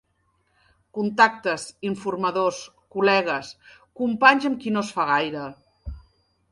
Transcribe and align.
Contactes, 0.97 1.65
informadors, 1.89 2.63
col·legues, 2.97 3.53
companys 4.03 4.51
amb 4.53 4.61
qui 4.65 4.77
no 4.79 4.89
es 4.89 4.93
fa 4.99 5.09
gaire. 5.15 5.47